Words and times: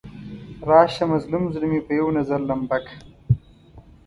راشه 0.69 1.03
مظلوم 1.13 1.43
زړه 1.53 1.65
مې 1.71 1.79
په 1.87 1.91
یو 1.99 2.07
نظر 2.17 2.39
لمبه 2.49 2.77
کړه. 2.85 2.97